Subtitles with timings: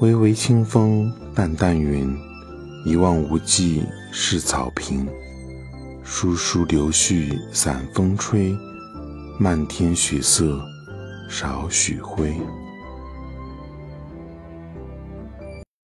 [0.00, 2.16] 微微清风淡淡云
[2.86, 5.06] 一望无际是草坪。
[6.02, 8.56] 疏疏柳絮散风吹
[9.38, 10.58] 漫天雪色
[11.28, 12.34] 少许灰。